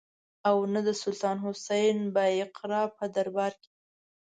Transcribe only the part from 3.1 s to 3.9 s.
دربار کې.